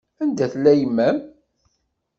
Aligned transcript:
Anda 0.21 0.45
tella 0.53 0.71
yemma-m? 0.79 1.17